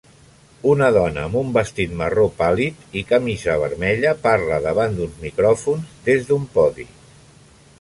Una 0.69 0.85
dona 0.93 1.25
amb 1.41 1.57
vestit 1.57 1.91
marró 1.99 2.23
pàl·lid 2.39 2.97
i 3.01 3.03
camisa 3.11 3.59
vermella 3.65 4.15
parla 4.25 4.59
davant 4.67 4.97
d'uns 5.01 5.21
micròfons 5.27 5.93
des 6.09 6.27
d'un 6.31 6.49
podi. 6.57 6.89